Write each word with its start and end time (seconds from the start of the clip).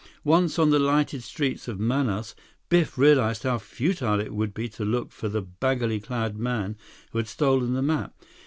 Once 0.23 0.57
on 0.57 0.71
the 0.71 0.79
lighted 0.79 1.21
streets 1.21 1.67
of 1.67 1.79
Manaus, 1.79 2.33
Biff 2.69 2.97
realized 2.97 3.43
how 3.43 3.59
futile 3.59 4.19
it 4.19 4.33
would 4.33 4.51
be 4.51 4.67
to 4.67 4.83
look 4.83 5.11
for 5.11 5.29
the 5.29 5.43
baggily 5.43 5.99
clad 6.01 6.39
man 6.39 6.75
who 7.11 7.19
had 7.19 7.27
stolen 7.27 7.75
the 7.75 7.83
map. 7.83 8.15